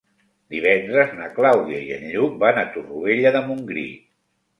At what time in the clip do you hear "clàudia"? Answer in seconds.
1.35-1.81